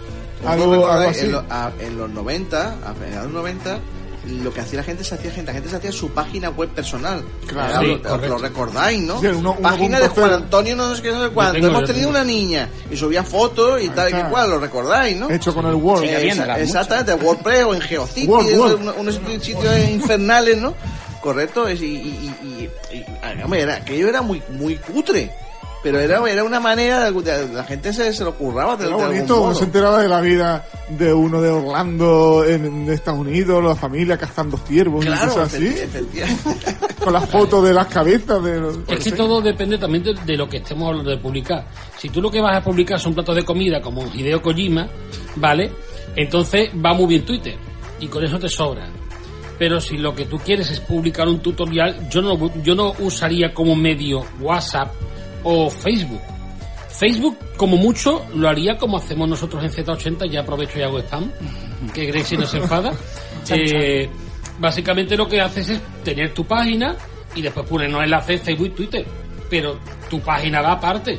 [0.46, 1.26] Algo, ¿Vosotros algo así.
[1.26, 3.80] En, lo- a- en los 90, a finales de los 90,
[4.28, 6.70] lo que hacía la gente se hacía gente, la gente se hacía su página web
[6.70, 7.24] personal.
[7.48, 7.82] Claro.
[7.82, 9.20] Sí, lo, recordáis, ¿no?
[9.20, 10.02] Sí, uno- página 1.0.
[10.02, 11.54] de Juan Antonio, no sé qué, no sé cuánto.
[11.54, 15.18] tengo, Hemos tenido una niña y subía fotos y tal y que cual, lo recordáis,
[15.18, 15.30] ¿no?
[15.30, 16.02] Hecho con el Word.
[16.02, 17.82] Sí, exactamente, WordPress o en
[18.60, 18.74] Word.
[19.00, 20.76] unos, sitios infernales, ¿no?
[21.22, 25.32] Correcto, es- y, y, y, y- y- hombre, era, aquello era muy, muy cutre.
[25.84, 28.98] Pero era, era una manera, de, de- la gente se, se lo curraba de, Era
[28.98, 33.20] de bonito, uno se enteraba de la vida de uno de Orlando en, en Estados
[33.20, 35.76] Unidos, la familia cazando ciervos y Claro, cosas así,
[37.04, 38.78] con las fotos de las cabezas de los...
[38.88, 41.66] Es que todo depende también de, de lo que estemos hablando de publicar.
[41.98, 44.88] Si tú lo que vas a publicar son platos de comida como Hideo Kojima,
[45.38, 45.72] ¿vale?
[46.16, 47.56] Entonces va muy bien Twitter
[48.00, 48.88] y con eso te sobra.
[49.58, 53.54] Pero si lo que tú quieres es publicar un tutorial, yo no, yo no usaría
[53.54, 54.92] como medio WhatsApp
[55.44, 56.22] o Facebook.
[56.90, 61.32] Facebook, como mucho, lo haría como hacemos nosotros en Z80, ya aprovecho y hago spam,
[61.94, 62.92] que Gracie no se enfada.
[63.50, 64.08] Eh,
[64.60, 66.96] básicamente lo que haces es tener tu página
[67.36, 69.06] y después poner los enlaces Facebook y Twitter.
[69.50, 71.18] Pero tu página va aparte.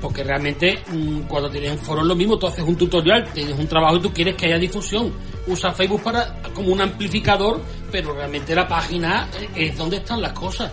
[0.00, 3.56] Porque realmente mm, cuando tienes un foro es lo mismo, tú haces un tutorial, tienes
[3.58, 5.12] un trabajo y tú quieres que haya difusión.
[5.46, 7.60] Usa Facebook para como un amplificador,
[7.92, 10.72] pero realmente la página es donde están las cosas.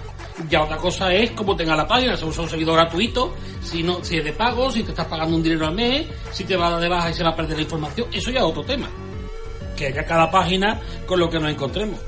[0.50, 4.04] Ya otra cosa es cómo tenga la página, si usa un servidor gratuito, si no,
[4.04, 6.68] si es de pago, si te estás pagando un dinero al mes, si te va
[6.68, 8.64] a dar de baja y se va a perder la información, eso ya es otro
[8.64, 8.88] tema.
[9.76, 12.00] Que haya cada página con lo que nos encontremos.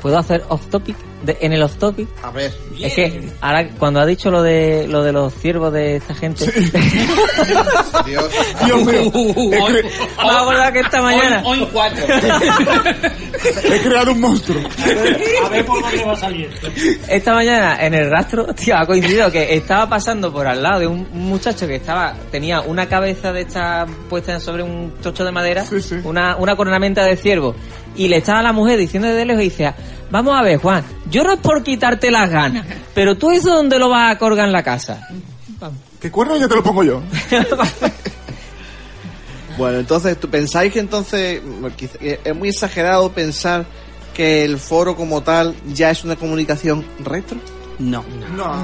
[0.00, 0.96] ¿Puedo hacer off topic?
[1.24, 2.08] De- en el off topic.
[2.22, 5.96] A ver, Es que ahora cuando ha dicho lo de lo de los ciervos de
[5.96, 6.44] esta gente,
[8.06, 8.24] Dios.
[8.64, 12.04] Dios mío, cre- me que esta mañana Hoy, hoy cuatro.
[13.64, 14.60] he creado un monstruo.
[15.44, 16.56] A ver por dónde va saliendo.
[17.08, 20.86] esta mañana en el rastro, tío, ha coincidido que estaba pasando por al lado de
[20.86, 25.64] un, muchacho que estaba tenía una cabeza de esta puesta sobre un trocho de madera,
[25.64, 25.96] Sí, sí.
[26.04, 27.54] una una cornamenta de ciervo
[27.96, 29.72] y le estaba la mujer diciendo de lejos y dice,
[30.14, 33.80] "Vamos a ver, Juan, yo no es por quitarte las ganas, pero tú eso dónde
[33.80, 35.08] lo vas a colgar en la casa."
[36.00, 37.02] ¿Qué cuerno ya te lo pongo yo?
[39.56, 41.40] Bueno, entonces, ¿tú pensáis que entonces
[41.76, 43.64] que es muy exagerado pensar
[44.12, 47.38] que el foro como tal ya es una comunicación retro?
[47.78, 48.04] No.
[48.36, 48.62] No,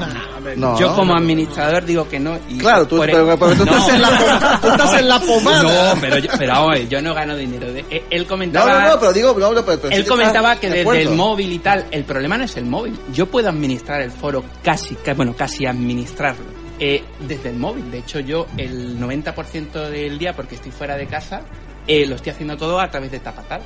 [0.56, 0.96] No, Yo ¿no?
[0.96, 2.38] como administrador digo que no.
[2.48, 3.72] Y Claro, tú, por pero, el- pero tú, No.
[3.76, 5.94] estás en la, tú estás en la pomada.
[5.94, 7.72] No, pero yo, pero yo no gano dinero.
[7.72, 10.56] De- él- comentaba, no, no, pero digo, no, no, pero, pero sí él que comentaba
[10.56, 12.96] que de desde el móvil y tal, el problema no es el móvil.
[13.12, 16.44] Yo puedo administrar el foro casi, ca- bueno, casi administrarlo.
[16.82, 17.90] eh, desde el móvil.
[17.90, 21.42] De hecho, yo el 90% del día, porque estoy fuera de casa,
[21.86, 23.60] eh, lo estoy haciendo todo a través de Tapatal,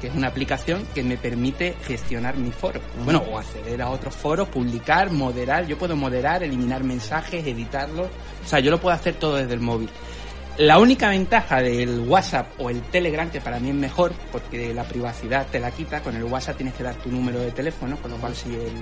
[0.00, 2.80] que es una aplicación que me permite gestionar mi foro.
[3.04, 5.66] Bueno, o acceder a otros foros, publicar, moderar.
[5.66, 8.08] Yo puedo moderar, eliminar mensajes, editarlos.
[8.44, 9.90] O sea, yo lo puedo hacer todo desde el móvil.
[10.58, 14.84] La única ventaja del WhatsApp o el Telegram, que para mí es mejor, porque la
[14.84, 18.10] privacidad te la quita, con el WhatsApp tienes que dar tu número de teléfono, con
[18.10, 18.72] lo cual si el,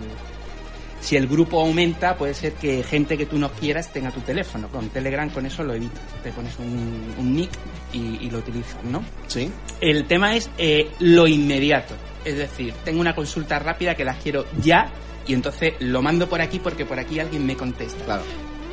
[1.00, 4.68] si el grupo aumenta, puede ser que gente que tú no quieras tenga tu teléfono.
[4.68, 6.00] Con Telegram con eso lo evitas.
[6.22, 7.50] Te pones un, un nick
[7.92, 9.04] y, y lo utilizas, ¿no?
[9.26, 9.50] Sí.
[9.80, 11.94] El tema es eh, lo inmediato.
[12.24, 14.92] Es decir, tengo una consulta rápida que las quiero ya
[15.26, 18.04] y entonces lo mando por aquí porque por aquí alguien me contesta.
[18.04, 18.22] Claro.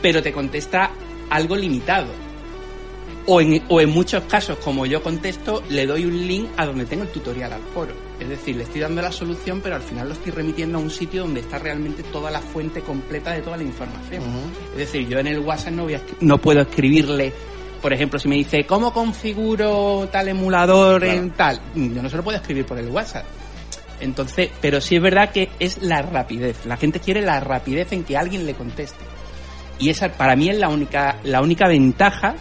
[0.01, 0.91] Pero te contesta
[1.29, 2.07] algo limitado.
[3.27, 6.85] O en, o en muchos casos, como yo contesto, le doy un link a donde
[6.85, 7.93] tengo el tutorial al foro.
[8.19, 10.91] Es decir, le estoy dando la solución, pero al final lo estoy remitiendo a un
[10.91, 14.21] sitio donde está realmente toda la fuente completa de toda la información.
[14.73, 17.33] Es decir, yo en el WhatsApp no, voy a no puedo escribirle,
[17.81, 21.59] por ejemplo, si me dice, ¿cómo configuro tal emulador en tal?
[21.75, 23.25] Yo no se lo puedo escribir por el WhatsApp.
[23.99, 26.65] Entonces, pero sí es verdad que es la rapidez.
[26.65, 29.03] La gente quiere la rapidez en que alguien le conteste.
[29.79, 32.35] Y esa para mí es la única, la única ventaja,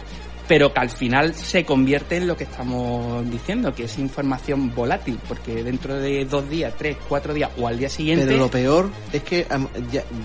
[0.47, 5.19] pero que al final se convierte en lo que estamos diciendo, que es información volátil,
[5.27, 8.25] porque dentro de dos días, tres, cuatro días o al día siguiente...
[8.25, 9.47] Pero lo peor es que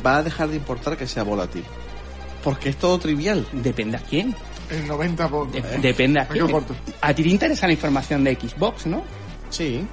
[0.05, 1.65] va a dejar de importar que sea volátil.
[2.43, 3.47] Porque es todo trivial.
[3.53, 4.35] Depende a quién.
[4.71, 5.51] El 90 por...
[5.51, 6.49] De- depende a quién.
[6.49, 6.75] corto.
[7.01, 9.03] A ti te interesa la información de Xbox, ¿no?
[9.51, 9.85] Sí.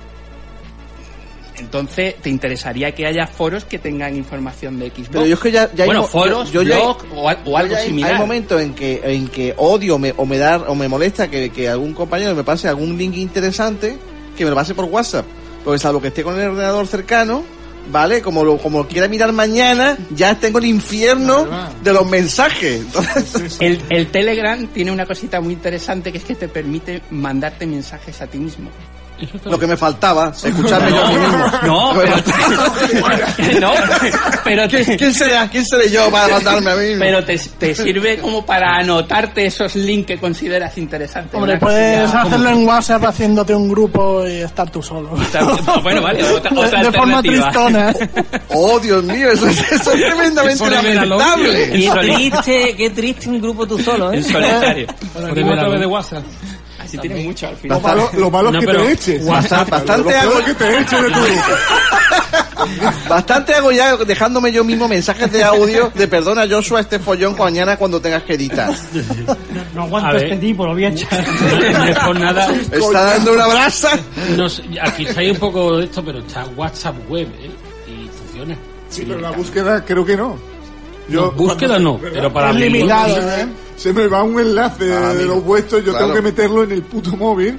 [1.59, 5.09] Entonces, te interesaría que haya foros que tengan información de Xbox.
[5.11, 6.97] Pero yo es que ya, ya hay bueno, mo- foros, yo- yo ya hay- blog
[7.15, 8.13] o, al- o algo Ya hay- similar.
[8.13, 11.49] Hay momentos en que, en que odio me, o me da o me molesta que,
[11.49, 13.97] que algún compañero me pase algún link interesante
[14.37, 15.25] que me lo pase por WhatsApp.
[15.63, 17.43] Porque salvo que esté con el ordenador cercano,
[17.91, 18.21] ¿vale?
[18.21, 21.47] Como lo, como lo quiera mirar mañana, ya tengo el infierno
[21.83, 22.81] de los mensajes.
[22.85, 27.65] Entonces, El, el Telegram tiene una cosita muy interesante que es que te permite mandarte
[27.65, 28.69] mensajes a ti mismo.
[29.45, 31.45] Lo que me faltaba, escucharme yo a mí mismo.
[31.63, 32.15] No, pero,
[33.59, 33.71] no,
[34.43, 35.49] pero te, ¿Quién será?
[35.49, 36.99] ¿Quién seré yo para mandarme a mí mismo?
[36.99, 41.33] pero te, te sirve como para anotarte esos links que consideras interesantes.
[41.35, 45.09] Hombre, puedes hacerlo en WhatsApp haciéndote un grupo y estar tú solo.
[45.83, 47.93] Bueno, vale, otra, otra de forma tristona.
[48.49, 51.75] Oh, Dios mío, eso, es- eso es tremendamente lamentable.
[51.77, 54.17] Y triste, qué triste un grupo tú solo, ¿eh?
[54.17, 54.87] En solitario.
[55.13, 56.23] Ponemos otra vez de WhatsApp.
[56.87, 57.81] Así tienes mucho al Lo final.
[57.81, 59.25] malo, lo malo No, es que te eches.
[59.25, 61.41] WhatsApp, bastante Lo hago- es que te eches de tu grupo.
[63.09, 67.45] Bastante hago ya dejándome yo mismo mensajes de audio de perdona Joshua este follón con
[67.45, 68.69] mañana cuando tengas que editar.
[69.73, 70.23] No aguanto A ver.
[70.25, 71.25] este tipo, lo voy a echar.
[71.27, 72.51] No por nada.
[72.71, 73.91] Está dando una brasa.
[74.35, 74.47] No
[74.81, 77.49] aquí está ahí un poco de esto, pero está WhatsApp web, ¿eh?
[77.87, 78.55] Y funciona.
[78.89, 80.37] Sí, pero la búsqueda creo que no.
[81.09, 82.15] No, búsqueda cuando- no, ¿verdad?
[82.15, 83.47] pero para Es limitado, ¿eh?
[83.77, 86.07] Se me va un enlace Ah, de los vuestros, yo Claro.
[86.07, 87.57] tengo que meterlo en el puto móvil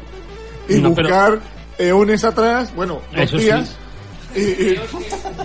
[0.68, 1.40] y No, pero- buscar
[1.78, 3.44] eones atrás, bueno, dos Eso sí.
[3.44, 3.76] días.
[4.36, 4.80] Y, y-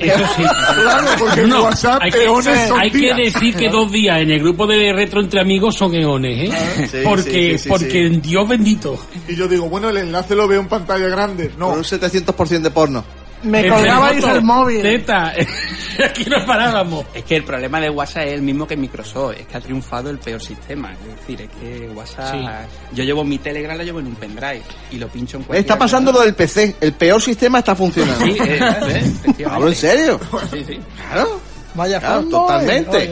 [0.02, 0.44] Eso sí.
[0.44, 3.18] claro, porque en No, WhatsApp hay que, eones son hay que días.
[3.18, 6.88] decir que dos días en el grupo de retro entre amigos son eones, ¿eh?
[6.92, 9.00] Sí, porque sí, sí, sí, porque Dios bendito.
[9.30, 11.50] Y yo digo, bueno, el enlace lo veo en pantalla grande.
[11.52, 13.06] Con No, un 700% de porno.
[13.44, 14.82] Me colgabais el móvil.
[14.82, 15.34] Teta,
[16.06, 17.06] aquí nos parábamos.
[17.14, 20.10] Es que el problema de WhatsApp es el mismo que Microsoft, es que ha triunfado
[20.10, 20.94] el peor sistema.
[20.94, 22.68] Es decir, es que WhatsApp.
[22.94, 25.62] Yo llevo mi Telegram, lo llevo en un pendrive y lo pincho en cualquier.
[25.62, 26.76] Está pasando lo del PC.
[26.80, 28.26] El peor sistema está funcionando.
[28.26, 29.46] Sí, eh, eh, efectivamente.
[29.46, 30.20] ¿Hablo en serio?
[30.52, 30.80] Sí, sí.
[31.12, 31.40] Claro.
[31.76, 33.10] Vaya Claro, fondo, totalmente.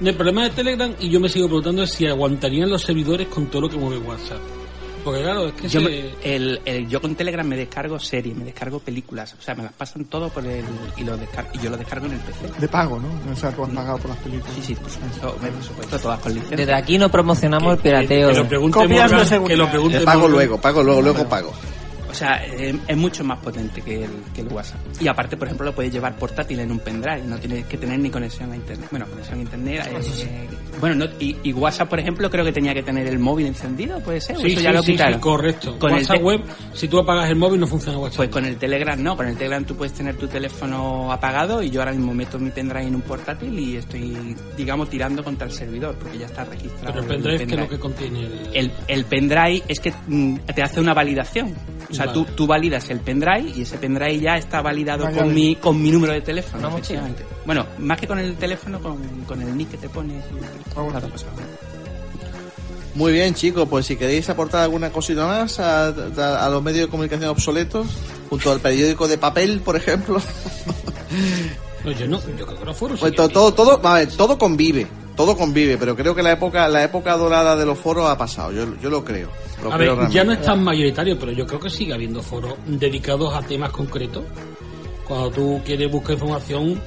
[0.00, 3.46] El problema de Telegram, y yo me sigo preguntando, es si aguantarían los servidores con
[3.46, 4.38] todo lo que mueve WhatsApp.
[5.04, 8.44] Porque claro, es que Yo, se- el, el- yo con Telegram me descargo series, me
[8.44, 10.64] descargo películas, o sea, me las pasan todo por el.
[10.96, 12.48] y, lo descar- y yo lo descargo en el PC.
[12.58, 13.08] de pago, ¿no?
[13.32, 14.52] O sea, tú has pagado por las películas.
[14.56, 16.56] Sí, sí, por supuesto, por supuesto todas con licencia.
[16.56, 18.28] Desde aquí no promocionamos el pirateo.
[18.30, 18.78] que lo pregunte
[19.46, 21.52] que lo pregunte Te pago luego, pago luego, luego pago.
[22.14, 24.78] O sea, eh, es mucho más potente que el, que el WhatsApp.
[25.00, 27.98] Y aparte, por ejemplo, lo puedes llevar portátil en un pendrive, no tienes que tener
[27.98, 28.86] ni conexión a internet.
[28.92, 29.82] Bueno, conexión a internet.
[30.22, 30.48] eh,
[30.80, 33.98] bueno, no, y, y WhatsApp, por ejemplo, creo que tenía que tener el móvil encendido,
[33.98, 34.36] puede ser.
[34.36, 35.14] ¿O Sí, eso sí, ya lo sí, quitaron.
[35.14, 35.78] sí, correcto.
[35.78, 36.40] Con el WhatsApp web,
[36.72, 38.16] si tú apagas el móvil no funciona WhatsApp.
[38.18, 41.70] Pues con el Telegram no, con el Telegram tú puedes tener tu teléfono apagado y
[41.70, 45.52] yo ahora mismo meto mi pendrive en un portátil y estoy, digamos, tirando contra el
[45.52, 46.86] servidor porque ya está registrado.
[46.92, 48.20] Pero el pendrive, ¿qué es lo que contiene?
[48.20, 48.40] El...
[48.54, 51.52] El, el pendrive es que mm, te hace una validación.
[51.90, 52.12] O sea, Vale.
[52.12, 55.90] tú, tú validas el pendrive y ese pendrive ya está validado con mi, con mi
[55.90, 56.62] número de teléfono.
[57.46, 60.22] Bueno, más que con el teléfono, con, con el nick que te pones.
[60.90, 61.24] claro, pues,
[62.94, 66.86] Muy bien, chicos, pues si queréis aportar alguna cosita más a, a- a los medios
[66.86, 67.86] de comunicación obsoletos,
[68.30, 70.20] junto al periódico de papel, por ejemplo,
[71.84, 74.38] No, yo no, yo creo que los foros pues todo, todo, todo, a ver, todo
[74.38, 74.86] convive,
[75.16, 78.52] todo convive, pero creo que la época, la época dorada de los foros ha pasado,
[78.52, 79.30] yo, yo lo creo.
[79.62, 82.22] Lo A creo ver, ya no es tan mayoritario, pero yo creo que sigue habiendo
[82.22, 84.24] foros dedicados a temas concretos.
[85.06, 86.80] Cuando tú quieres buscar información,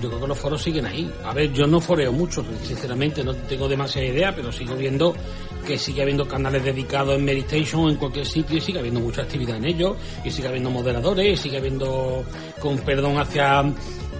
[0.00, 1.12] yo creo que los foros siguen ahí.
[1.24, 5.14] A ver, yo no foreo mucho, sinceramente, no tengo demasiada idea, pero sigo viendo
[5.66, 9.22] que sigue habiendo canales dedicados en Meditation o en cualquier sitio y sigue habiendo mucha
[9.22, 12.24] actividad en ellos, y sigue habiendo moderadores, y sigue habiendo,
[12.58, 13.70] con perdón, hacia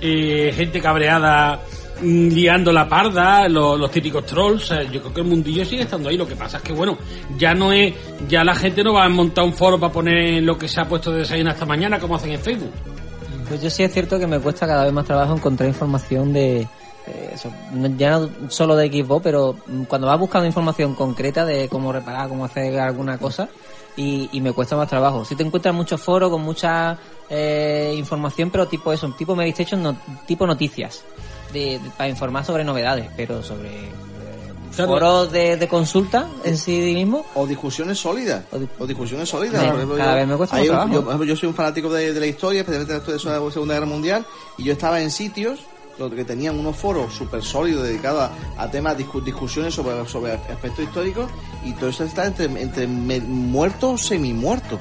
[0.03, 1.63] eh, gente cabreada
[2.03, 6.17] liando la parda, lo- los, típicos trolls, yo creo que el mundillo sigue estando ahí,
[6.17, 6.97] lo que pasa es que bueno,
[7.37, 7.95] ya no es,
[8.29, 10.85] ya la gente no va a montar un foro para poner lo que se ha
[10.89, 12.71] puesto de desayuno hasta mañana como hacen en Facebook.
[13.49, 16.61] Pues yo sí es cierto que me cuesta cada vez más trabajo encontrar información de
[17.07, 17.51] eh, eso,
[17.97, 22.29] ya no solo de Xbox, pero mm, cuando vas buscando información concreta de cómo reparar,
[22.29, 23.49] cómo hacer alguna cosa,
[23.97, 25.25] y, y me cuesta más trabajo.
[25.25, 26.99] Si te encuentras muchos foros con mucha
[27.31, 31.03] eh, información, pero tipo eso, tipo Medistation, no, tipo noticias,
[31.53, 33.91] de, de- para informar sobre novedades, pero sobre eh,
[34.77, 34.93] Claro.
[34.93, 37.27] foros de, de consulta en sí mismo.
[37.35, 38.45] O discusiones sólidas.
[38.53, 39.61] O di- O discusiones sólidas.
[39.61, 41.25] Me- Por ejemplo, cada yo- vez me cuesta hay más un- trabajo.
[41.25, 44.63] yo, soy un fanático de, de la historia, especialmente de la Segunda Guerra Mundial, y
[44.65, 45.61] yo estaba en sitios
[45.99, 50.35] donde que tenían unos foros súper sólidos dedicados a, a temas, discu- discusiones sobre, sobre
[50.35, 51.29] aspectos históricos,
[51.65, 54.79] y todo eso está entre, entre me- muerto o semi-muerto.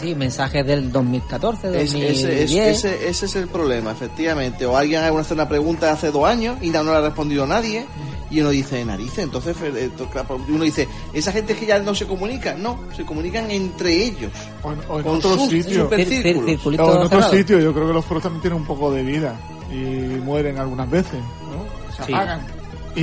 [0.00, 2.10] Sí, mensajes del 2014, Es- 2010.
[2.24, 2.52] ese, es-
[2.84, 4.66] ese, ese es el problema, efectivamente.
[4.66, 7.46] O alguien ha hecho una pregunta hace dos años y no, no le ha respondido
[7.46, 7.86] nadie.
[8.28, 11.78] Y uno dice, narices, entonces eh, to- claro, uno dice, esa gente es que ya
[11.78, 12.54] no se comunica.
[12.54, 14.32] No, se comunican entre ellos.
[14.64, 15.82] O en, o en Con otros sus sitios.
[15.84, 16.50] super Cir- cir- círculos.
[16.50, 19.02] circulitos O en otros sitios, yo creo que los foros también tienen un poco de
[19.02, 19.36] vida
[19.70, 19.74] y
[20.20, 21.94] mueren algunas veces, ¿no?
[21.96, 22.12] Se Sí.
[22.12, 22.40] apagan.
[22.96, 23.02] Y,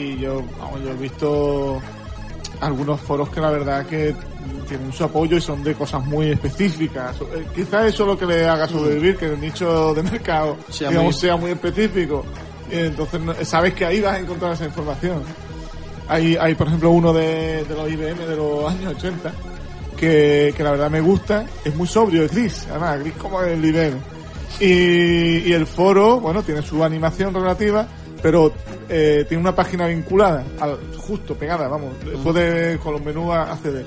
[0.00, 1.82] y yo, vamos, yo he visto
[2.60, 4.14] algunos foros que la verdad que
[4.64, 7.16] tienen su apoyo y son de cosas muy específicas.
[7.20, 10.88] Eh, Quizás eso es lo que le haga sobrevivir, que el nicho de mercado Sea
[10.90, 12.24] digamos, muy- sea muy específico.
[12.70, 15.22] Y entonces sabes que ahí vas a encontrar esa información.
[16.08, 19.32] Hay, hay por ejemplo, uno de, de los IBM de los años 80
[19.96, 21.46] que, que la verdad me gusta.
[21.64, 23.96] Es muy sobrio, es gris, además, gris como el IBM.
[24.60, 27.86] Y, y el foro, bueno, tiene su animación relativa,
[28.22, 28.52] pero
[28.88, 33.84] eh, tiene una página vinculada, al, justo pegada, vamos, puede con los menús a- acceder.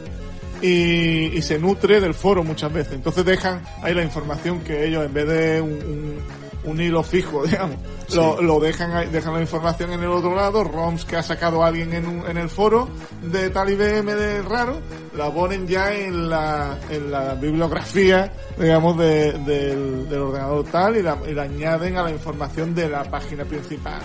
[0.61, 2.93] Y, y se nutre del foro muchas veces.
[2.93, 7.43] Entonces dejan ahí la información que ellos, en vez de un, un- un hilo fijo,
[7.47, 7.77] digamos,
[8.13, 11.63] lo, lo dejan ahí, dejan la información en el otro lado, ROMs que ha sacado
[11.63, 12.89] alguien en, un- en el foro
[13.21, 14.81] de tal IBM de raro,
[15.15, 21.03] la ponen ya en la, en la bibliografía, digamos, de- del, del ordenador tal y
[21.03, 24.01] la, y la añaden a la información de la página principal.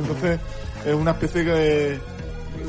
[0.00, 0.38] Entonces,
[0.86, 1.98] es una especie de,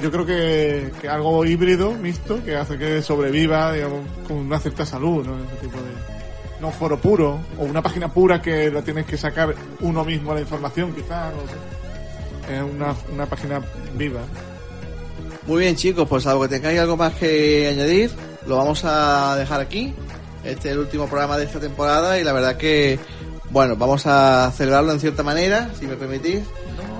[0.01, 3.73] yo creo que, algo híbrido, mixto, que hace que sobreviva,
[4.27, 5.35] con una cierta salud, ¿no?
[5.45, 5.91] Ese tipo de,
[6.61, 10.33] no un foro puro, o una página pura que la tienes que sacar uno mismo
[10.33, 11.69] la información, quizás, no.
[12.53, 13.61] Es una, una página
[13.95, 14.21] viva.
[15.45, 18.11] Muy bien, chicos, pues algo que tengáis algo más que añadir,
[18.47, 19.93] lo vamos a dejar aquí.
[20.43, 22.97] Este es el último programa de esta temporada y la verdad que,
[23.51, 26.41] bueno, vamos a celebrarlo en cierta manera, si me permitís.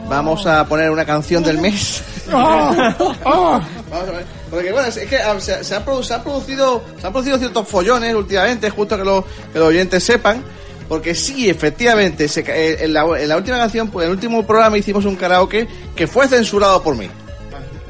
[0.09, 2.01] Vamos a poner una canción del mes.
[2.31, 2.95] ¡Ah!
[3.25, 3.61] ¡Ah!
[3.89, 4.25] Vamos a ver.
[4.49, 7.37] Porque bueno, es que ah, se, se ha produ- se ha producido, se han producido
[7.37, 10.43] ciertos follones últimamente, justo que, lo- que los oyentes sepan.
[10.87, 14.45] Porque sí, efectivamente, se eh, en, la, en la última canción, pues en el último
[14.47, 17.07] programa hicimos un karaoke que fue censurado por mí.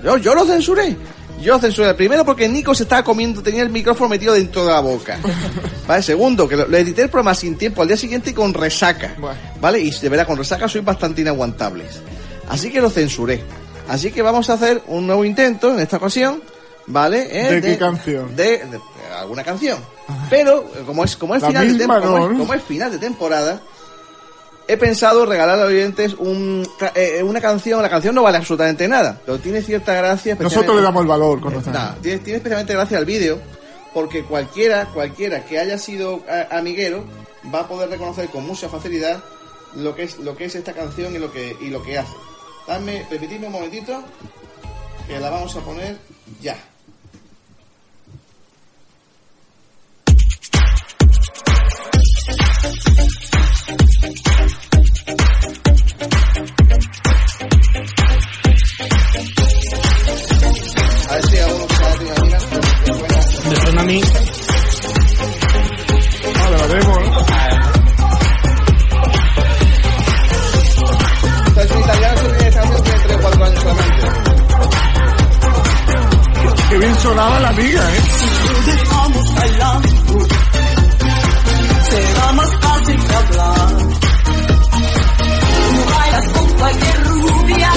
[0.04, 0.98] Yo, yo lo censuré.
[1.42, 1.94] Yo censuré.
[1.94, 5.18] Primero porque Nico se estaba comiendo, tenía el micrófono metido dentro de la boca.
[5.88, 8.54] Vale, segundo, que lo, lo edité el programa sin tiempo al día siguiente y con
[8.54, 9.16] resaca.
[9.62, 9.80] ¿Vale?
[9.80, 12.02] Y de verdad, con resaca soy bastante inaguantables.
[12.50, 13.42] Así que lo censuré.
[13.88, 16.44] Así que vamos a hacer un nuevo intento en esta ocasión,
[16.88, 17.28] ¿vale?
[17.32, 18.36] Eh, ¿De qué canción?
[18.36, 18.80] De, de- de
[19.18, 19.80] alguna canción.
[20.30, 22.38] Pero, eh, como es, como es final de temporada, ¿no?
[22.40, 23.62] como es final de temporada,
[24.68, 27.82] he pensado regalar a los oyentes un, ca- eh, una canción.
[27.82, 30.36] La canción no vale absolutamente nada, pero tiene cierta gracia.
[30.40, 33.40] Nosotros le damos el valor con nuestra Nah, tiene, tiene especialmente gracia al vídeo,
[33.94, 37.04] porque cualquiera, cualquiera que haya sido a- amiguero
[37.54, 39.22] va a poder reconocer con mucha facilidad
[39.76, 42.14] lo que es lo que es esta canción y lo que y lo que hace.
[42.68, 44.04] Dame, permitidme un momentito
[45.08, 45.98] que la vamos a poner
[46.42, 46.56] ya.
[56.00, 56.06] A
[61.16, 61.38] ver si.
[63.50, 64.02] Me suena a mí.
[66.36, 67.20] Vale, la demo, ¿no?
[71.48, 74.08] Esta es en italiano, esta esta canción tiene 3 o 4 años solamente.
[76.70, 78.02] Qué bien sonaba la amiga, ¿eh?
[86.60, 87.72] Cualquier rubia,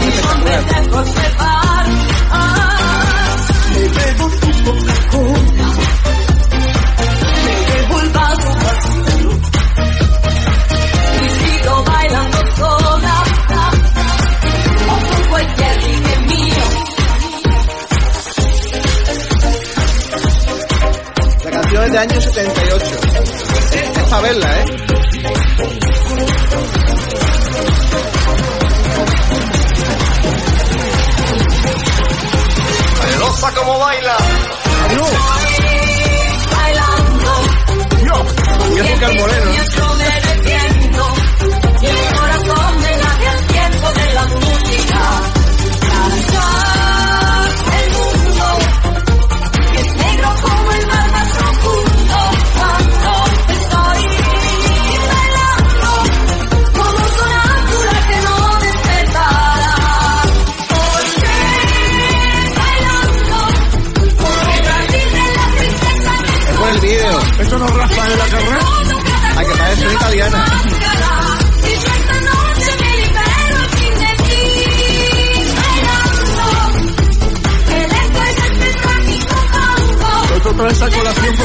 [0.00, 1.01] y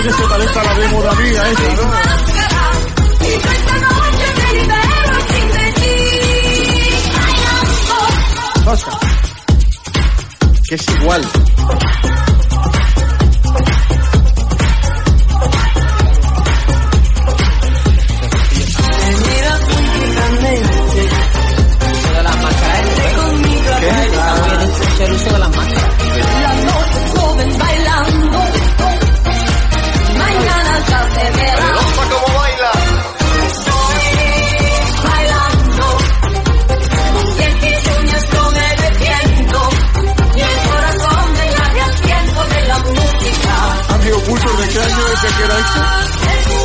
[0.07, 0.73] colación porque se parece a la
[8.65, 8.71] ¿no?
[8.71, 8.93] Oscar.
[10.67, 11.21] Que es igual.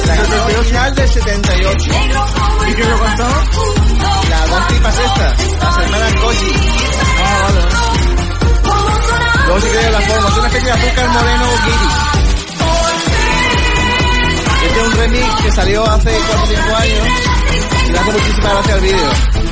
[0.06, 1.90] la canción al del 78.
[2.68, 3.26] ¿Y qué me costó?
[4.30, 6.52] Las dos tipas estas, las hermanas Koji.
[7.24, 7.60] Ah, vale.
[9.46, 12.12] Luego se crea la forma, es una especie de azúcar moreno guiri.
[14.64, 17.08] Este es un remix que salió hace 4 o 5 años
[17.86, 19.51] y le hace muchísima gracia al vídeo.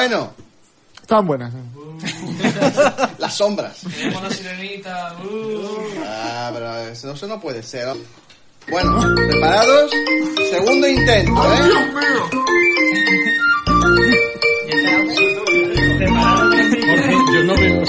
[0.00, 0.32] Bueno,
[1.02, 1.52] Están buenas.
[1.52, 1.58] ¿eh?
[3.18, 3.80] las sombras.
[3.82, 5.14] Tenemos la sirenita.
[5.22, 5.78] uh.
[6.06, 7.94] Ah, pero eso, eso no puede ser.
[8.70, 9.90] Bueno, preparados.
[10.50, 11.70] Segundo intento, ¿eh?
[17.32, 17.84] Yo no veo.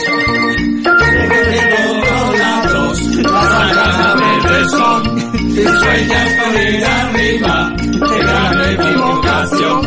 [5.46, 7.76] Si sueñas con ir arriba,
[8.08, 9.82] qué gran equivocación.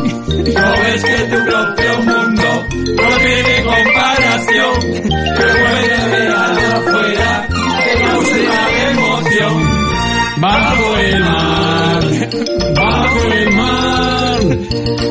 [0.55, 2.49] No ves que tu propio mundo
[2.97, 4.81] no tiene comparación.
[4.81, 5.45] Que
[6.11, 9.55] ver allá afuera, que cause una emoción.
[10.37, 12.03] Bajo el mar,
[12.75, 14.41] bajo el mar.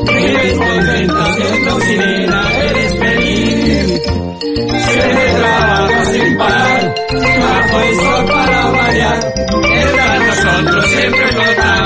[0.06, 4.02] Vives contenta siendo sirena, eres feliz.
[4.84, 6.94] Siempre trabajas sin parar,
[7.40, 9.34] bajo el sol para variar.
[9.62, 11.83] Mientras nosotros siempre flotamos